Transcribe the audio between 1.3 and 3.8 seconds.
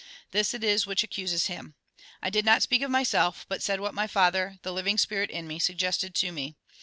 him. I did not speak of myself, but said